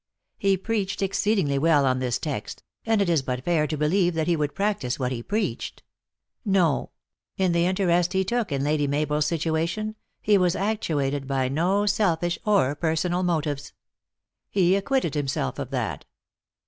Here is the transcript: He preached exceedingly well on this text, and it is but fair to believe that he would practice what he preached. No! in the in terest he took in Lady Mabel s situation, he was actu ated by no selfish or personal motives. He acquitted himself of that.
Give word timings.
He 0.39 0.57
preached 0.57 1.03
exceedingly 1.03 1.59
well 1.59 1.85
on 1.85 1.99
this 1.99 2.17
text, 2.17 2.63
and 2.87 3.03
it 3.03 3.07
is 3.07 3.21
but 3.21 3.45
fair 3.45 3.67
to 3.67 3.77
believe 3.77 4.15
that 4.15 4.25
he 4.25 4.35
would 4.35 4.55
practice 4.55 4.97
what 4.97 5.11
he 5.11 5.21
preached. 5.21 5.83
No! 6.43 6.89
in 7.37 7.51
the 7.51 7.65
in 7.65 7.75
terest 7.75 8.13
he 8.13 8.25
took 8.25 8.51
in 8.51 8.63
Lady 8.63 8.87
Mabel 8.87 9.17
s 9.17 9.27
situation, 9.27 9.95
he 10.19 10.39
was 10.39 10.55
actu 10.55 10.99
ated 10.99 11.27
by 11.27 11.49
no 11.49 11.85
selfish 11.85 12.39
or 12.47 12.73
personal 12.73 13.21
motives. 13.21 13.73
He 14.49 14.75
acquitted 14.75 15.13
himself 15.13 15.59
of 15.59 15.69
that. 15.69 16.05